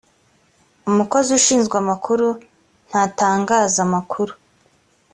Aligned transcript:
umukozi 0.89 1.29
ushinzwe 1.39 1.75
amakuru 1.83 2.27
ntatangaza 2.89 3.79
amakuru 3.87 4.33